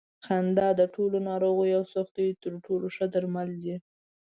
خندا 0.25 0.67
د 0.79 0.81
ټولو 0.93 1.17
ناروغیو 1.29 1.77
او 1.79 1.83
سختیو 1.95 2.39
تر 2.43 2.53
ټولو 2.65 2.85
ښه 2.95 3.05
درمل 3.13 3.49
دي. 3.63 3.75